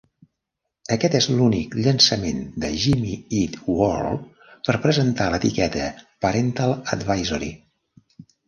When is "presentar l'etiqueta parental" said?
4.87-6.75